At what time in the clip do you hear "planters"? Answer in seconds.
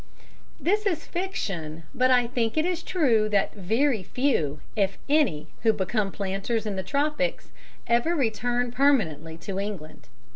6.11-6.65